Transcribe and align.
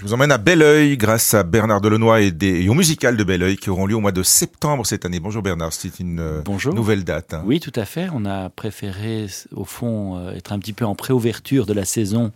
Je 0.00 0.06
vous 0.06 0.14
emmène 0.14 0.32
à 0.32 0.38
Belleuil 0.38 0.96
grâce 0.96 1.34
à 1.34 1.42
Bernard 1.42 1.82
Delenoy 1.82 2.22
et, 2.22 2.30
des, 2.30 2.62
et 2.62 2.70
au 2.70 2.72
musical 2.74 3.18
de 3.18 3.22
Belleuil 3.22 3.58
qui 3.58 3.68
auront 3.68 3.84
lieu 3.84 3.94
au 3.94 4.00
mois 4.00 4.12
de 4.12 4.22
septembre 4.22 4.86
cette 4.86 5.04
année. 5.04 5.20
Bonjour 5.20 5.42
Bernard, 5.42 5.74
c'est 5.74 6.00
une 6.00 6.20
euh, 6.20 6.40
Bonjour. 6.42 6.72
nouvelle 6.72 7.04
date. 7.04 7.34
hein. 7.34 7.42
Oui, 7.44 7.60
tout 7.60 7.72
à 7.76 7.84
fait. 7.84 8.08
On 8.14 8.24
a 8.24 8.48
préféré, 8.48 9.26
au 9.54 9.66
fond, 9.66 10.16
euh, 10.16 10.32
être 10.32 10.54
un 10.54 10.58
petit 10.58 10.72
peu 10.72 10.86
en 10.86 10.94
préouverture 10.94 11.66
de 11.66 11.74
la 11.74 11.84
saison 11.84 12.32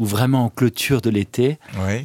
ou 0.00 0.04
vraiment 0.06 0.44
en 0.46 0.48
clôture 0.48 1.00
de 1.00 1.10
l'été. 1.10 1.58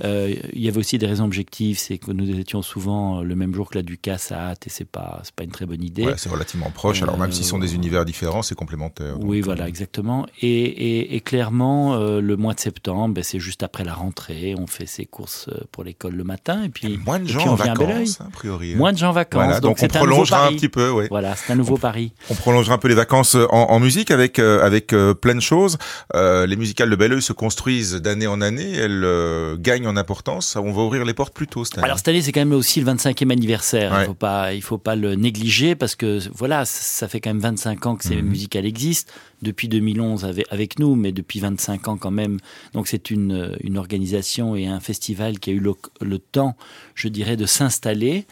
Euh, 0.04 0.34
il 0.54 0.62
y 0.62 0.68
avait 0.68 0.78
aussi 0.78 0.98
des 0.98 1.08
raisons 1.08 1.26
objectives, 1.26 1.78
c'est 1.80 1.98
que 1.98 2.12
nous 2.12 2.30
étions 2.40 2.62
souvent 2.62 3.22
le 3.22 3.36
même 3.36 3.54
jour 3.54 3.70
que 3.70 3.78
la 3.78 3.82
Ducasse 3.84 4.32
à 4.32 4.50
Hâte 4.50 4.68
et 4.68 4.70
c'est 4.70 4.86
pas, 4.90 5.22
c'est 5.24 5.34
pas 5.34 5.44
une 5.44 5.52
très 5.52 5.66
bonne 5.66 5.84
idée. 5.84 6.06
Ouais, 6.06 6.14
c'est 6.18 6.30
relativement 6.30 6.70
proche. 6.70 7.02
Alors 7.02 7.18
même 7.18 7.30
Euh, 7.30 7.34
s'ils 7.34 7.46
sont 7.46 7.60
des 7.60 7.76
univers 7.76 8.06
différents, 8.06 8.42
c'est 8.42 8.56
complémentaire. 8.56 9.16
Oui, 9.20 9.42
voilà, 9.42 9.64
euh, 9.64 9.68
exactement. 9.68 10.26
Et, 10.42 10.48
et- 10.50 11.16
et 11.16 11.22
clairement, 11.22 11.96
euh, 11.96 12.22
le 12.22 12.38
mois 12.38 12.54
de 12.54 12.60
septembre, 12.60 13.14
ben, 13.16 13.24
c'est 13.24 13.40
juste 13.40 13.64
après 13.64 13.84
la 13.84 13.94
rentrée. 13.94 14.54
On 14.58 14.68
fait 14.68 14.86
ses 14.86 15.06
courses 15.06 15.48
euh, 15.50 15.62
pour 15.72 15.84
l'école 15.84 16.14
le 16.16 16.24
matin 16.24 16.64
et 16.64 16.70
puis 16.70 17.00
Moins 17.06 17.20
de 17.20 17.28
gens 17.28 17.40
en 17.48 17.52
on 17.54 17.56
vacances, 17.56 18.22
a 18.22 18.26
priori. 18.32 18.74
hein. 18.74 18.78
moins 18.78 18.94
de 18.94 18.98
gens 18.98 19.10
en 19.10 19.14
vacances. 19.14 19.44
Voilà, 19.44 19.60
donc, 19.60 19.78
on 19.82 19.86
un 19.86 19.88
prolongera 19.88 20.48
un 20.48 20.52
petit 20.54 20.70
peu. 20.70 20.92
Ouais. 20.92 21.08
Voilà, 21.10 21.36
c'est 21.36 21.54
un 21.54 21.56
nouveau 21.56 21.78
pari. 21.78 22.12
On 22.30 22.36
prolongera 22.36 22.76
un 22.76 22.78
peu 22.78 22.88
les 22.88 22.96
vacances 22.96 23.36
en, 23.36 23.48
en 23.52 23.80
musique 23.80 24.12
avec 24.12 24.38
euh, 24.40 24.64
avec 24.66 24.94
euh, 24.94 25.14
plein 25.14 25.36
de 25.36 25.40
choses. 25.40 25.78
Euh, 26.16 26.46
les 26.46 26.56
musicales 26.56 26.90
de 26.90 26.96
Belleuil 26.96 27.22
se 27.22 27.34
construisent 27.34 27.79
d'année 27.82 28.28
en 28.28 28.42
année. 28.42 28.74
Elles 28.74 29.04
euh, 29.04 29.58
gagnent 29.58 29.88
en 29.88 29.98
importance. 29.98 30.56
On 30.56 30.72
va 30.72 30.82
ouvrir 30.84 31.06
les 31.06 31.14
portes 31.14 31.34
plus 31.34 31.48
tôt 31.48 31.66
cette 31.66 31.78
année. 31.78 31.86
Alors 31.86 31.98
cette 31.98 32.08
année, 32.10 32.22
c'est 32.22 32.32
quand 32.32 32.42
même 32.42 32.54
aussi 32.54 32.80
le 32.82 32.92
25e 32.92 33.32
anniversaire. 33.32 33.92
Ouais. 33.92 34.04
Il 34.04 34.06
faut 34.08 34.14
pas, 34.14 34.54
il 34.54 34.62
faut 34.62 34.78
pas 34.78 34.96
le 34.96 35.16
négliger 35.16 35.76
parce 35.76 35.96
que 35.96 36.20
voilà, 36.34 36.66
ça 36.66 37.08
fait 37.08 37.20
quand 37.20 37.30
même 37.32 37.40
25 37.40 37.86
ans 37.86 37.96
que 37.96 38.04
ces 38.04 38.18
Mhm. 38.18 38.28
musicales 38.30 38.66
existent. 38.66 39.12
Depuis 39.42 39.70
2011 39.70 40.26
avec, 40.26 40.46
avec 40.50 40.80
nous, 40.80 40.96
mais 40.96 41.12
depuis 41.14 41.40
25 41.40 41.88
ans 41.88 41.98
quand 41.98 42.12
même. 42.12 42.40
Donc 42.74 42.88
c'est 42.90 43.10
une, 43.10 43.56
une 43.64 43.78
organisation 43.78 44.56
et 44.56 44.68
un 44.68 44.80
festival 44.82 45.40
qui 45.40 45.50
a 45.52 45.54
eu 45.54 45.60
le, 45.60 45.74
le 46.02 46.20
temps, 46.20 46.58
je 46.96 47.08
dirais, 47.08 47.38
de 47.38 47.46
s'installer. 47.46 48.26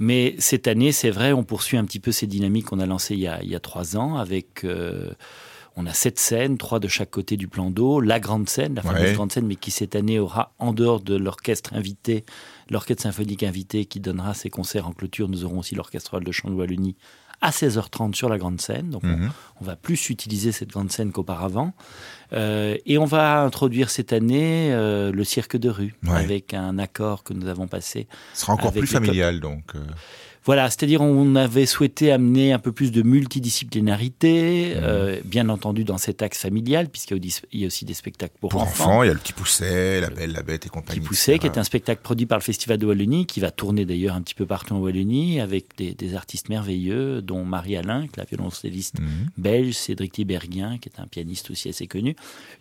Mais 0.00 0.34
cette 0.38 0.68
année, 0.68 0.92
c'est 0.92 1.10
vrai, 1.10 1.32
on 1.32 1.42
poursuit 1.44 1.76
un 1.76 1.84
petit 1.84 1.98
peu 2.00 2.12
ces 2.12 2.26
dynamiques 2.26 2.66
qu'on 2.66 2.78
a 2.80 2.86
lancées 2.86 3.14
il 3.14 3.20
y 3.20 3.26
a, 3.28 3.40
il 3.42 3.48
y 3.50 3.54
a 3.56 3.60
trois 3.60 3.96
ans 3.96 4.16
avec. 4.16 4.64
euh, 4.64 5.10
on 5.80 5.86
a 5.86 5.92
sept 5.94 6.18
scènes, 6.18 6.58
trois 6.58 6.80
de 6.80 6.88
chaque 6.88 7.10
côté 7.10 7.36
du 7.36 7.46
plan 7.48 7.70
d'eau, 7.70 8.00
la 8.00 8.18
grande 8.20 8.48
scène, 8.48 8.74
la 8.74 8.82
fameuse 8.82 9.02
Ouais. 9.02 9.14
grande 9.14 9.30
scène, 9.32 9.46
mais 9.46 9.54
qui 9.56 9.70
cette 9.70 9.94
année 9.96 10.18
aura, 10.18 10.52
en 10.58 10.72
dehors 10.72 11.00
de 11.00 11.14
l'orchestre 11.16 11.72
invité, 11.74 12.24
l'orchestre 12.68 13.04
symphonique 13.04 13.42
invité 13.44 13.84
qui 13.84 14.00
donnera 14.00 14.34
ses 14.34 14.50
concerts 14.50 14.86
en 14.88 14.92
clôture, 14.92 15.28
nous 15.28 15.44
aurons 15.44 15.60
aussi 15.60 15.74
l'orchestre 15.76 16.18
de 16.20 16.32
chant 16.32 16.50
de 16.50 16.54
Wallonie 16.54 16.96
à 17.40 17.50
16h30 17.52 18.14
sur 18.16 18.28
la 18.28 18.36
grande 18.36 18.60
scène. 18.60 18.90
Donc 18.90 19.02
on- 19.04 19.16
Mhm. 19.16 19.30
on, 19.60 19.64
va 19.64 19.76
plus 19.76 20.10
utiliser 20.10 20.50
cette 20.50 20.70
grande 20.70 20.90
scène 20.90 21.12
qu'auparavant. 21.12 21.72
Euh, 22.32 22.76
et 22.84 22.98
on 22.98 23.04
va 23.04 23.42
introduire 23.42 23.90
cette 23.90 24.12
année 24.12 24.72
euh, 24.72 25.12
le 25.12 25.22
cirque 25.22 25.56
de 25.56 25.68
rue 25.70 25.94
Ouais. 26.04 26.16
avec 26.16 26.52
un 26.52 26.78
accord 26.78 27.22
que 27.22 27.32
nous 27.34 27.46
avons 27.46 27.68
passé 27.68 28.08
Ce 28.34 28.40
sera 28.40 28.54
encore 28.54 28.72
plus 28.72 28.88
familial 28.88 29.38
donc. 29.38 29.76
euh, 29.76 29.84
voilà, 30.44 30.70
c'est-à-dire 30.70 31.00
on 31.00 31.34
avait 31.36 31.66
souhaité 31.66 32.10
amener 32.12 32.52
un 32.52 32.58
peu 32.58 32.72
plus 32.72 32.90
de 32.92 33.02
multidisciplinarité, 33.02 34.74
Mhm. 34.76 34.80
euh, 34.82 35.20
bien 35.24 35.48
entendu 35.48 35.84
dans 35.84 35.98
cet 35.98 36.22
axe 36.22 36.38
familial, 36.40 36.88
puisqu'il 36.88 37.24
y 37.52 37.64
a 37.64 37.66
aussi- 37.66 37.84
des 37.84 37.94
spectacles 37.94 38.34
pour, 38.40 38.50
pour 38.50 38.62
enfants. 38.62 38.84
enfants, 38.84 39.02
il 39.02 39.06
y 39.06 39.10
a 39.10 39.14
le 39.14 39.18
petit 39.18 39.32
pousset, 39.32 40.00
la 40.00 40.10
belle, 40.10 40.32
la 40.32 40.42
bête 40.42 40.66
et 40.66 40.68
compagnie. 40.68 41.00
Qui 41.00 41.06
poussait, 41.06 41.38
qui 41.38 41.46
est 41.46 41.58
un 41.58 41.64
spectacle 41.64 42.02
produit 42.02 42.26
par 42.26 42.38
le 42.38 42.42
Festival 42.42 42.76
de 42.78 42.86
Wallonie, 42.86 43.26
qui 43.26 43.40
va 43.40 43.50
tourner 43.50 43.84
d'ailleurs 43.84 44.14
un 44.14 44.22
petit 44.22 44.34
peu 44.34 44.46
partout 44.46 44.74
en 44.74 44.78
Wallonie, 44.78 45.40
avec 45.40 45.76
des, 45.76 45.94
des 45.94 46.14
artistes 46.14 46.48
merveilleux, 46.48 47.22
dont 47.22 47.44
Marie 47.44 47.76
Alain, 47.76 48.06
la 48.16 48.24
violoncelliste 48.24 48.98
Mhm. 49.00 49.06
belge, 49.38 49.74
Cédric 49.74 50.12
Tiberghien, 50.12 50.78
qui 50.78 50.88
est 50.88 51.00
un 51.00 51.06
pianiste 51.06 51.50
aussi 51.50 51.68
assez 51.68 51.86
connu, 51.86 52.16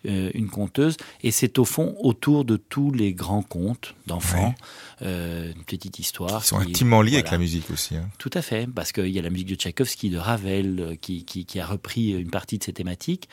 euh, 0.07 0.29
une 0.33 0.49
conteuse. 0.49 0.97
Et 1.23 1.31
c'est 1.31 1.57
au 1.59 1.65
fond 1.65 1.95
autour 1.99 2.45
de 2.45 2.57
tous 2.57 2.91
les 2.91 3.13
grands 3.13 3.41
contes 3.43 3.95
d'enfants, 4.05 4.55
euh, 5.01 5.51
une 5.55 5.63
petite 5.63 5.99
histoire. 5.99 6.41
Ils 6.43 6.47
sont 6.47 6.59
qui- 6.59 6.69
intimement 6.71 7.01
liés 7.01 7.15
avec 7.15 7.31
la 7.31 7.37
musique 7.37 7.66
hein. 7.91 8.09
Tout 8.17 8.29
à 8.33 8.41
fait, 8.41 8.67
parce 8.67 8.91
qu'il 8.91 9.09
y 9.09 9.19
a 9.19 9.21
la 9.21 9.29
musique 9.29 9.47
de 9.47 9.55
Tchaïkovski, 9.55 10.09
de 10.09 10.17
Ravel, 10.17 10.79
euh, 10.79 10.95
qui, 10.95 11.45
a 11.59 11.65
repris 11.65 12.11
une 12.11 12.29
partie 12.29 12.57
de 12.57 12.63
ces 12.63 12.73
thématiques. 12.73 13.29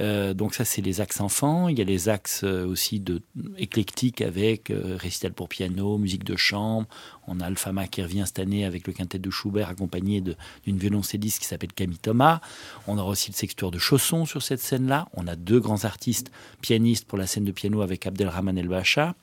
Euh, 0.00 0.34
donc 0.34 0.54
ça, 0.54 0.64
c'est 0.64 0.82
les 0.82 1.00
axes 1.00 1.20
enfants. 1.20 1.68
Il 1.68 1.78
y 1.78 1.82
a 1.82 1.84
les 1.84 2.08
axes 2.08 2.42
euh, 2.44 2.66
aussi 2.66 3.00
de, 3.00 3.22
éclectiques 3.58 4.22
avec 4.22 4.72
récital 4.98 5.32
pour 5.32 5.48
piano, 5.48 5.98
musique 5.98 6.24
de 6.24 6.36
chambre. 6.36 6.86
On 7.26 7.40
a 7.40 7.46
Alphama 7.46 7.86
qui 7.86 8.02
revient 8.02 8.24
cette 8.26 8.38
année 8.38 8.64
avec 8.64 8.86
le 8.86 8.92
quintet 8.92 9.18
de 9.18 9.30
Schubert 9.30 9.68
accompagné 9.68 10.20
d'une 10.20 10.78
violoncelliste 10.78 11.40
qui 11.40 11.46
s'appelle 11.46 11.72
Camille 11.72 11.98
Thomas. 11.98 12.40
On 12.86 12.98
aura 12.98 13.10
aussi 13.10 13.30
le 13.30 13.36
sextuor 13.36 13.70
de 13.70 13.78
Chausson 13.78 14.26
sur 14.26 14.42
cette 14.42 14.60
scène-là. 14.60 15.08
On 15.14 15.26
a 15.26 15.36
deux 15.36 15.60
grands 15.60 15.84
artistes 15.84 16.30
pianistes 16.60 17.04
pour 17.04 17.18
la 17.18 17.26
scène 17.26 17.44
de 17.44 17.52
piano 17.52 17.82
avec 17.82 18.06
Abdelrahman 18.06 18.56
El 18.58 18.68
Bacha 18.68 19.14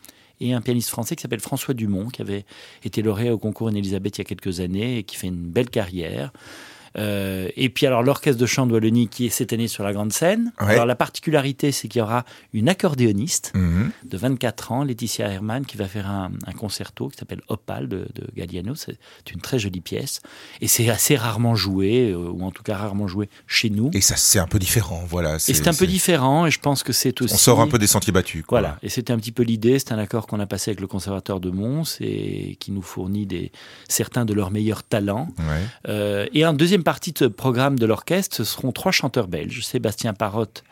et 0.44 0.54
un 0.54 0.62
pianiste 0.62 0.90
français 0.90 1.16
qui 1.16 1.22
s'appelle 1.22 1.40
François 1.40 1.74
Dumont, 1.74 2.10
qui 2.10 2.22
avait 2.22 2.46
été 2.84 3.02
lauréat 3.02 3.34
au 3.34 3.38
concours 3.38 3.68
en 3.68 3.76
Elisabeth 3.76 4.18
il 4.18 4.22
y 4.22 4.24
a 4.24 4.26
quelques 4.26 4.60
années 4.60 4.98
et 5.00 5.04
qui 5.04 5.16
fait 5.16 5.28
une 5.28 5.48
belle 5.48 5.70
carrière. 5.70 6.32
Euh, 6.98 7.50
et 7.56 7.70
puis 7.70 7.86
alors 7.88 8.04
l'orchestre 8.04 8.40
de 8.40 8.46
chant 8.46 8.68
de 8.68 8.74
Wallonie 8.74 9.08
qui 9.08 9.26
est 9.26 9.30
cette 9.30 9.52
année 9.54 9.68
sur 9.68 9.84
la 9.84 9.94
grande 9.94 10.14
scène. 10.14 10.52
Ouais. 10.62 10.74
Alors 10.74 10.86
la 10.86 10.96
particularité 10.96 11.72
c'est 11.72 11.88
qu'il 11.88 12.00
y 12.00 12.02
aura 12.02 12.24
une 12.54 12.70
accordéoniste 12.70 13.52
Mhm. 13.56 13.92
de 14.06 14.18
24 14.18 14.72
ans, 14.72 14.84
Laetitia 14.84 15.28
Hermann, 15.30 15.66
qui 15.66 15.78
va 15.78 15.88
faire 15.88 16.10
un, 16.10 16.32
un 16.46 16.52
concerto 16.52 17.10
qui 17.10 17.18
s'appelle 17.18 17.42
Opal 17.48 17.88
de, 17.88 18.08
de 18.16 18.28
Galliano. 18.36 18.76
C'est 18.76 18.98
une 19.34 19.42
très 19.42 19.58
jolie 19.60 19.82
pièce 19.82 20.20
et 20.62 20.68
c'est 20.68 20.90
assez 20.90 21.16
rarement 21.16 21.56
joué 21.56 22.12
euh, 22.12 22.18
ou 22.30 22.44
en 22.44 22.52
tout 22.52 22.64
cas 22.64 22.78
rarement 22.78 23.08
joué 23.08 23.30
chez 23.48 23.70
nous. 23.70 23.90
Et 23.94 24.02
ça, 24.02 24.16
c'est 24.16 24.40
un 24.40 24.48
peu 24.48 24.60
différent. 24.60 25.04
Voilà. 25.08 25.36
Et 25.36 25.40
c'est 25.40 25.68
un 25.68 25.74
peu 25.74 25.88
différent 25.88 26.46
et 26.46 26.52
je 26.52 26.60
pense 26.60 26.84
que 26.84 26.94
c'est 26.94 27.22
aussi 27.22 27.34
On 27.34 27.38
sort 27.38 27.60
un 27.62 27.68
peu 27.68 27.80
des 27.80 27.88
sentiers 27.88 28.14
battus. 28.14 28.44
quoi. 28.46 28.60
voilà, 28.60 28.78
et 28.84 28.90
c'était 28.90 29.14
un 29.14 29.18
petit 29.18 29.32
peu 29.32 29.44
l'idée. 29.44 29.80
C'est 29.80 29.92
un 29.92 29.98
accord 29.98 30.28
qu'on 30.28 30.40
a 30.40 30.46
passé 30.46 30.72
avec 30.72 30.80
le 30.82 30.88
conservatoire 30.88 31.40
de 31.40 31.50
Mons 31.50 31.98
et 32.02 32.56
qui 32.60 32.72
nous 32.72 32.82
fournit 32.82 33.26
des, 33.26 33.52
certains 33.90 34.26
de 34.26 34.34
leurs 34.34 34.52
meilleurs 34.52 34.84
talents. 34.84 35.28
Ouais. 35.40 35.46
Euh, 35.88 36.26
et 36.34 36.46
en 36.46 36.54
deuxième 36.54 36.83
partie 36.84 37.12
de 37.12 37.18
ce 37.18 37.26
programme 37.26 37.80
de 37.80 37.86
l'orchestre, 37.86 38.44
seront 38.44 38.72
trois 38.72 38.92
chanteurs 38.92 39.28
belges, 39.28 39.66
Sébastien 39.66 40.14
Parotte, 40.14 40.64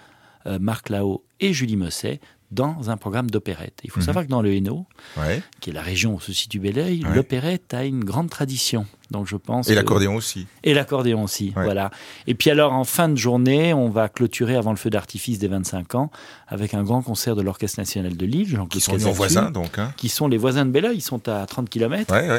euh, 0.48 0.60
Marc 0.60 0.90
Lao 0.90 1.24
et 1.40 1.54
Julie 1.54 1.78
Mosset, 1.78 2.20
dans 2.52 2.90
un 2.90 2.98
programme 2.98 3.32
d'opérette. 3.32 3.80
Il 3.86 3.90
faut 3.92 4.02
Mhm. 4.02 4.06
savoir 4.08 4.26
que 4.26 4.30
dans 4.30 4.42
le 4.42 4.54
Hainaut, 4.54 4.86
Ouais. 5.18 5.42
qui 5.62 5.70
est 5.70 5.74
la 5.74 5.82
région 5.82 6.16
où 6.16 6.20
se 6.20 6.34
situe 6.34 6.60
Ouais. 6.60 7.00
l'opérette 7.16 7.74
a 7.74 7.86
une 7.86 8.04
grande 8.04 8.30
tradition. 8.30 8.86
Donc 9.10 9.26
je 9.28 9.38
pense 9.38 9.68
Et 9.70 9.72
que- 9.72 9.76
l'accordéon 9.78 10.16
aussi. 10.16 10.48
et 10.66 10.74
l'accordéon 10.74 11.24
aussi, 11.24 11.54
Ouais. 11.56 11.64
voilà. 11.64 11.92
Et 12.28 12.34
puis 12.36 12.50
alors, 12.50 12.74
en 12.74 12.84
fin 12.84 13.08
de 13.08 13.16
journée, 13.16 13.74
on 13.74 13.88
va 13.90 14.10
clôturer 14.10 14.58
avant 14.58 14.72
le 14.72 14.76
feu 14.78 14.90
d'artifice 14.90 15.40
des 15.40 15.48
25 15.48 15.96
ans 15.96 16.12
avec 16.50 16.74
un 16.74 16.84
grand 16.84 17.02
concert 17.02 17.38
de 17.38 17.42
l'Orchestre 17.42 17.80
National 17.80 18.18
de 18.18 18.26
Lille, 18.26 18.60
Qui 18.70 18.82
sont 18.82 18.98
nos 18.98 19.14
voisins 19.14 19.50
donc. 19.50 19.80
Hein. 19.80 19.94
qui 19.96 20.10
sont 20.10 20.28
les 20.28 20.38
voisins 20.38 20.66
de 20.66 20.72
Belleuil, 20.72 20.98
ils 20.98 21.02
sont 21.02 21.30
à 21.30 21.46
30 21.46 21.70
km, 21.70 22.14
Ouais, 22.14 22.30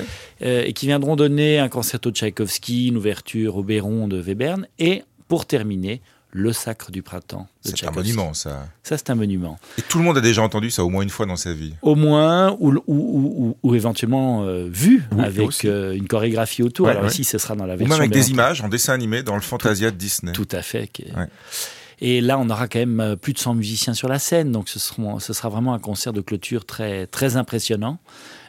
ouais. 0.43 0.69
et 0.69 0.75
qui 0.75 0.85
viendront 0.87 1.17
donner 1.17 1.59
un 1.59 1.71
concerto 1.71 2.11
de 2.11 2.17
Tchaïkovski, 2.17 2.89
une 2.89 2.99
ouverture 2.99 3.57
au 3.57 3.63
Béron 3.63 4.09
de 4.09 4.21
Webern, 4.21 4.67
et 4.79 5.05
pour 5.27 5.47
terminer, 5.47 6.03
le 6.35 6.53
Sacre 6.55 6.91
du 6.91 7.03
Printemps 7.03 7.47
de 7.65 7.71
C'est 7.77 7.87
un 7.87 7.91
monument 7.91 8.33
ça. 8.33 8.67
Ça, 8.83 8.97
c'est 8.97 9.11
un 9.11 9.15
monument. 9.15 9.59
Et 9.79 9.83
tout 9.83 9.99
le 9.99 10.05
monde 10.05 10.17
a 10.17 10.23
déjà 10.23 10.43
entendu 10.43 10.71
ça 10.71 10.83
au 10.83 10.89
moins 10.89 11.03
une 11.03 11.11
fois 11.11 11.27
dans 11.27 11.37
sa 11.37 11.53
vie. 11.53 11.75
Au 11.83 11.95
moins, 11.95 12.57
ou, 12.59 12.73
ou, 12.73 12.81
ou- 12.87 13.35
ou- 13.49 13.57
ou 13.63 13.75
éventuellement 13.75 14.43
euh, 14.45 14.67
vu, 14.71 15.03
Oui, 15.13 15.25
avec 15.25 15.65
euh, 15.67 15.93
une 15.93 16.09
chorégraphie 16.09 16.63
autour. 16.63 16.87
Ouais, 16.87 16.93
Alors 16.93 17.05
ouais. 17.05 17.11
ici, 17.11 17.25
ce 17.25 17.37
sera 17.37 17.55
dans 17.55 17.67
la 17.67 17.75
Ou 17.75 17.79
version 17.79 17.95
même 17.95 18.01
avec 18.01 18.11
des 18.13 18.31
images 18.31 18.63
en 18.63 18.69
dessin 18.69 18.95
animé 18.95 19.23
dans 19.23 19.35
le 19.35 19.43
Fantasia 19.43 19.91
de 19.91 19.97
Disney. 19.97 20.33
Tout 20.33 20.49
à 20.53 20.63
fait. 20.63 20.89
qui 20.89 21.03
est- 21.03 21.15
Ouais. 21.15 21.29
Et 22.05 22.21
là, 22.21 22.37
on 22.39 22.51
aura 22.51 22.67
quand 22.67 22.81
même 22.81 22.99
euh, 23.01 23.15
plus 23.15 23.33
de 23.35 23.39
100 23.39 23.55
musiciens 23.55 23.95
sur 23.95 24.09
la 24.09 24.19
scène, 24.19 24.51
donc 24.51 24.69
ce, 24.69 24.79
seront, 24.81 25.21
ce 25.21 25.33
sera 25.35 25.49
vraiment 25.51 25.73
un 25.75 25.79
concert 25.79 26.13
de 26.13 26.21
clôture 26.21 26.65
très, 26.65 27.07
très 27.07 27.37
impressionnant 27.37 27.99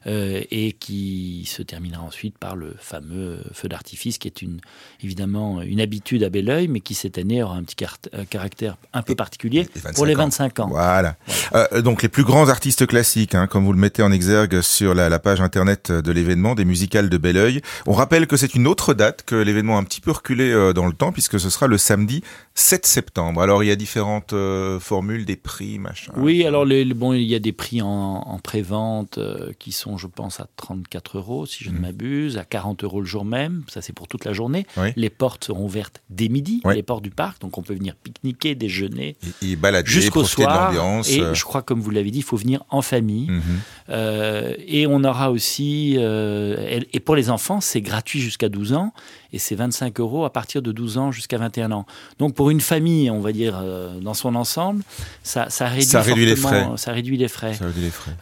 et 0.06 0.74
qui 0.74 1.44
se 1.48 1.62
terminera 1.62 2.04
ensuite 2.04 2.38
par 2.38 2.56
le 2.56 2.76
fameux 2.80 3.40
feu 3.54 3.70
d'artifice, 3.70 4.18
qui 4.18 4.28
est 4.28 4.42
une, 4.42 4.60
évidemment 5.02 5.62
une 5.62 5.80
habitude 5.82 6.24
à 6.24 6.30
Belleuil, 6.30 6.68
mais 6.68 6.80
qui 6.82 6.94
cette 6.94 7.18
année 7.18 7.42
aura 7.44 7.56
un 7.56 7.64
petit 7.64 7.76
car- 7.76 7.98
euh, 8.14 8.24
caractère 8.30 8.78
un 8.94 9.02
peu 9.02 9.16
particulier 9.16 9.62
et 9.76 9.80
25 9.80 9.96
pour 9.96 10.06
les 10.06 10.16
ans. 10.16 10.20
25 10.20 10.60
ans. 10.60 10.68
Voilà. 10.70 11.16
Euh, 11.56 11.82
donc 11.82 12.04
les 12.04 12.10
plus 12.10 12.24
grands 12.24 12.50
artistes 12.50 12.86
classiques, 12.86 13.36
hein, 13.36 13.48
comme 13.48 13.66
vous 13.66 13.74
le 13.74 13.80
mettez 13.80 14.04
en 14.04 14.12
exergue 14.12 14.62
sur 14.62 14.94
la, 14.94 15.10
la 15.10 15.20
page 15.20 15.42
internet 15.42 15.92
de 15.92 16.12
l'événement 16.12 16.56
des 16.56 16.66
musicales 16.66 17.10
de 17.10 17.18
Belleuil. 17.18 17.62
On 17.86 17.94
rappelle 17.94 18.28
que 18.28 18.38
c'est 18.38 18.56
une 18.56 18.68
autre 18.68 18.94
date, 18.94 19.24
que 19.26 19.36
l'événement 19.36 19.78
a 19.78 19.80
un 19.80 19.84
petit 19.84 20.02
peu 20.02 20.12
reculé 20.12 20.50
euh, 20.52 20.74
dans 20.74 20.86
le 20.88 20.94
temps, 20.94 21.12
puisque 21.12 21.40
ce 21.40 21.50
sera 21.50 21.68
le 21.68 21.78
samedi 21.78 22.24
7 22.56 22.86
septembre. 22.86 23.42
Alors 23.42 23.64
il 23.64 23.68
y 23.68 23.72
a 23.72 23.76
différentes 23.76 24.34
euh, 24.34 24.80
formules, 24.80 25.26
des 25.26 25.36
prix, 25.36 25.80
machin. 25.80 26.12
Oui, 26.18 26.46
alors 26.46 26.66
les- 26.66 26.84
bon, 26.94 27.14
il 27.14 27.24
y 27.24 27.36
a 27.36 27.40
des 27.40 27.54
prix 27.54 27.82
en, 27.82 27.88
en 27.88 28.40
pré-vente 28.40 29.18
euh, 29.18 29.52
qui 29.60 29.72
sont, 29.72 29.93
je 29.98 30.08
pense, 30.08 30.40
à 30.40 30.48
34 30.56 31.18
euros, 31.18 31.46
si 31.46 31.64
je 31.64 31.70
ne 31.70 31.76
Mhm. 31.76 31.82
m'abuse, 31.82 32.38
à 32.38 32.46
40 32.46 32.84
euros 32.84 33.00
le 33.02 33.06
jour 33.08 33.26
même. 33.26 33.64
Ça, 33.68 33.82
c'est 33.82 33.94
pour 33.94 34.08
toute 34.08 34.26
la 34.26 34.34
journée. 34.34 34.66
Oui. 34.78 34.90
Les 34.96 35.10
portes 35.10 35.46
seront 35.46 35.66
ouvertes 35.66 36.02
dès 36.10 36.30
midi, 36.30 36.62
Oui. 36.66 36.76
les 36.76 36.84
portes 36.84 37.04
du 37.04 37.10
parc, 37.12 37.42
donc 37.42 37.58
on 37.58 37.62
peut 37.62 37.74
venir 37.74 37.96
pique-niquer, 37.96 38.56
déjeuner 38.56 39.16
Et, 39.42 39.52
et 39.52 39.56
balader, 39.56 39.90
jusqu'au 39.90 40.24
soir. 40.24 40.72
Et 41.08 41.22
je 41.34 41.44
crois, 41.44 41.62
comme 41.62 41.82
vous 41.82 41.92
l'avez 41.92 42.12
dit, 42.12 42.20
il 42.20 42.24
faut 42.24 42.38
venir 42.38 42.64
en 42.70 42.82
famille. 42.82 43.30
mhm. 43.30 43.42
Euh, 43.90 44.54
et 44.68 44.88
on 44.88 45.04
aura 45.04 45.32
aussi, 45.32 45.96
euh, 45.98 46.80
et 46.92 47.00
pour 47.00 47.16
les 47.16 47.30
enfants, 47.30 47.62
c'est 47.62 47.82
gratuit 47.82 48.20
jusqu'à 48.20 48.50
12 48.50 48.74
ans 48.74 48.94
et 49.32 49.40
c'est 49.40 49.56
25 49.56 50.00
euros 50.00 50.26
à 50.26 50.32
partir 50.32 50.62
de 50.62 50.72
12 50.72 50.98
ans 50.98 51.12
jusqu'à 51.12 51.38
21 51.38 51.72
ans. 51.72 51.86
Donc 52.20 52.36
pour 52.36 52.50
une 52.50 52.62
famille, 52.62 53.10
on 53.10 53.20
va 53.20 53.32
dire 53.32 53.60
euh, 53.62 54.00
dans 54.00 54.14
son 54.14 54.36
ensemble, 54.36 54.84
ça, 55.24 55.50
ça 55.50 55.68
réduit, 55.68 55.86
ça 55.86 56.02
réduit 56.02 56.26
les 56.26 56.36
frais. 56.36 56.68
Ça 56.78 56.92
réduit 56.92 57.18
les 57.18 57.28
frais. 57.28 57.54
Ça 57.56 57.66
réduit 57.66 57.84
les 57.84 57.90
frais. 57.90 58.14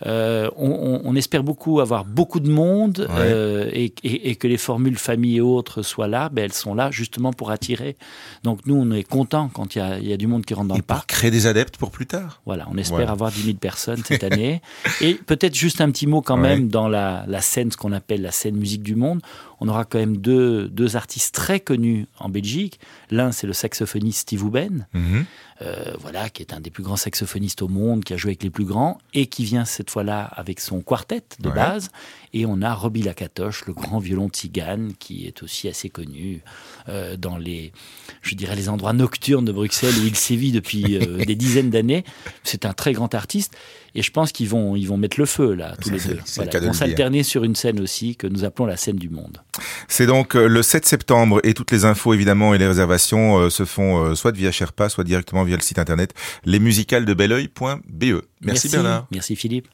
On, 0.57 1.01
on, 1.03 1.15
espère 1.15 1.43
beaucoup 1.43 1.81
avoir 1.81 2.05
beaucoup 2.05 2.39
de 2.39 2.49
monde 2.49 3.07
et, 3.73 3.93
et, 4.03 4.29
et, 4.29 4.35
que 4.35 4.47
les 4.47 4.57
formules 4.57 4.97
famille 4.97 5.37
et 5.37 5.41
autres 5.41 5.81
soient 5.81 6.07
là. 6.07 6.29
Ben, 6.29 6.45
elles 6.45 6.53
sont 6.53 6.73
là 6.73 6.89
justement 6.91 7.33
pour 7.33 7.51
attirer. 7.51 7.97
Donc 8.43 8.65
nous, 8.65 8.75
on 8.75 8.91
est 8.91 9.03
content 9.03 9.49
quand 9.53 9.75
il 9.75 9.79
y 9.79 9.81
a, 9.81 9.99
il 9.99 10.07
y 10.07 10.13
a 10.13 10.17
du 10.17 10.27
monde 10.27 10.45
qui 10.45 10.53
rentre 10.53 10.69
dans 10.69 10.75
et 10.75 10.79
le 10.79 10.83
parc. 10.83 11.09
Créer 11.09 11.31
des 11.31 11.45
adeptes 11.45 11.77
pour 11.77 11.91
plus 11.91 12.07
tard. 12.07 12.41
Voilà, 12.45 12.67
on 12.71 12.77
espère 12.77 12.99
voilà. 12.99 13.11
avoir 13.11 13.31
10 13.31 13.43
000 13.43 13.57
personnes 13.57 14.01
cette 14.05 14.23
année. 14.23 14.61
et 15.01 15.15
peut-être 15.15 15.50
juste 15.55 15.81
un 15.81 15.91
petit 15.91 16.07
mot 16.07 16.21
quand 16.21 16.37
même 16.37 16.67
dans 16.67 16.87
la, 16.87 17.25
la 17.27 17.41
scène, 17.41 17.71
ce 17.71 17.77
qu'on 17.77 17.91
appelle 17.91 18.21
la 18.21 18.31
scène 18.31 18.55
musique 18.55 18.83
du 18.83 18.95
monde. 18.95 19.21
On 19.61 19.67
aura 19.69 19.85
quand 19.85 19.99
même 19.99 20.17
deux, 20.17 20.67
deux 20.67 20.95
artistes 20.95 21.33
très 21.35 21.59
connus 21.59 22.07
en 22.19 22.29
Belgique. 22.29 22.79
L'un, 23.11 23.31
c'est 23.31 23.47
le 23.47 23.53
saxophoniste 23.53 24.19
Steve 24.21 24.41
Huben, 24.43 24.87
Mhm. 24.93 25.01
mm 25.01 25.05
-hmm. 25.21 25.25
euh, 25.61 25.93
voilà, 25.99 26.29
qui 26.33 26.41
est 26.41 26.53
un 26.53 26.59
des 26.59 26.71
plus 26.71 26.83
grands 26.83 26.97
saxophonistes 26.97 27.61
au 27.61 27.67
monde, 27.67 28.03
qui 28.03 28.13
a 28.13 28.17
joué 28.17 28.31
avec 28.31 28.43
les 28.43 28.49
plus 28.49 28.65
grands, 28.65 28.97
et 29.13 29.27
qui 29.27 29.43
vient 29.45 29.63
cette 29.65 29.91
fois-là 29.91 30.19
avec 30.41 30.59
son 30.59 30.81
quartet 30.81 31.21
de 31.39 31.49
Ouais. 31.49 31.55
base. 31.55 31.89
Et 32.33 32.45
on 32.47 32.61
a 32.63 32.73
Robbie 32.73 33.03
Lakatoche, 33.03 33.65
le 33.67 33.73
grand 33.73 33.99
violon 33.99 34.29
tzigane, 34.29 34.93
qui 35.03 35.15
est 35.27 35.43
aussi 35.43 35.67
assez 35.67 35.89
connu 35.89 36.41
euh, 36.89 37.15
dans 37.17 37.37
les, 37.37 37.71
je 38.23 38.33
dirais, 38.35 38.55
les 38.55 38.69
endroits 38.69 38.93
nocturnes 38.93 39.45
de 39.45 39.51
Bruxelles 39.51 39.93
où 40.01 40.05
il 40.11 40.15
sévit 40.15 40.51
depuis 40.59 40.97
euh, 40.97 41.23
des 41.29 41.35
dizaines 41.35 41.69
d'années. 41.69 42.03
C'est 42.43 42.65
un 42.65 42.73
très 42.73 42.93
grand 42.93 43.13
artiste. 43.13 43.53
Et 43.93 44.01
je 44.01 44.11
pense 44.11 44.31
qu'ils 44.31 44.47
vont, 44.55 44.75
ils 44.77 44.87
vont 44.87 44.97
mettre 44.97 45.19
le 45.19 45.25
feu, 45.25 45.53
là, 45.53 45.75
tous 45.81 45.89
les 45.91 45.99
deux. 45.99 46.19
Voilà, 46.37 46.51
le 46.53 46.59
Ils 46.59 46.65
vont 46.67 46.73
s'alterner 46.73 47.23
sur 47.23 47.43
une 47.43 47.55
scène 47.55 47.79
aussi, 47.81 48.15
que 48.15 48.25
nous 48.33 48.43
appelons 48.45 48.65
la 48.65 48.77
scène 48.77 48.95
du 48.95 49.09
monde. 49.09 49.37
C'est 49.87 50.05
donc 50.05 50.35
euh, 50.35 50.47
le 50.47 50.63
7 50.63 50.85
septembre 50.85 51.39
et 51.43 51.53
toutes 51.53 51.71
les 51.71 51.85
infos 51.85 52.13
évidemment 52.13 52.53
et 52.53 52.57
les 52.57 52.67
réservations 52.67 53.37
euh, 53.37 53.49
se 53.49 53.65
font 53.65 54.03
euh, 54.03 54.15
soit 54.15 54.31
via 54.31 54.51
Sherpa, 54.51 54.89
soit 54.89 55.03
directement 55.03 55.43
via 55.43 55.55
le 55.55 55.61
site 55.61 55.79
internet 55.79 56.13
lesmusicalesdebelleuil.be. 56.45 58.21
Merci, 58.41 58.69
Bernard. 58.69 59.07
Merci 59.11 59.35
Philippe. 59.35 59.67